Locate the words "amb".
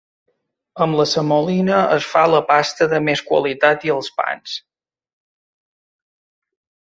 0.85-0.95